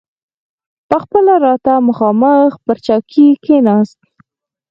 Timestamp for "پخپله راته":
0.89-1.73